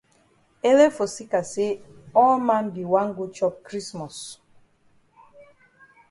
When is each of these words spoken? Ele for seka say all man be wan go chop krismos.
Ele 0.69 0.85
for 0.89 1.07
seka 1.15 1.41
say 1.51 1.69
all 2.21 2.37
man 2.47 2.65
be 2.73 2.81
wan 2.91 3.09
go 3.17 3.25
chop 3.35 3.55
krismos. 3.67 4.17